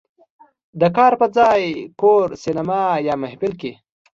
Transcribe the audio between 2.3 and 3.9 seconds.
سینما یا محفل" کې